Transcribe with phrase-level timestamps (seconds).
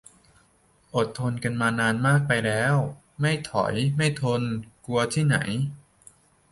[0.95, 2.75] อดทนกันมานานมากไปแล้ว
[3.21, 4.41] ไม่ถอยไม่ทน
[4.85, 5.37] กลัวที่ไหน